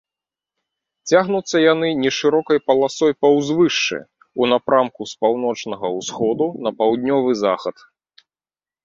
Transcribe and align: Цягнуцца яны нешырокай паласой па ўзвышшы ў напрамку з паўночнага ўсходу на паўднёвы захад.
Цягнуцца 1.09 1.57
яны 1.73 1.87
нешырокай 2.05 2.59
паласой 2.69 3.11
па 3.25 3.31
ўзвышшы 3.35 3.99
ў 4.39 4.43
напрамку 4.55 5.01
з 5.11 5.21
паўночнага 5.27 5.87
ўсходу 5.99 6.49
на 6.69 6.73
паўднёвы 6.81 7.31
захад. 7.43 7.75